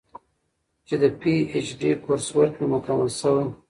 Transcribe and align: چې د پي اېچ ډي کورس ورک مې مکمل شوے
چې 0.87 0.95
د 1.01 1.03
پي 1.19 1.35
اېچ 1.53 1.67
ډي 1.79 1.91
کورس 2.03 2.27
ورک 2.35 2.53
مې 2.59 2.67
مکمل 2.73 3.09
شوے 3.19 3.43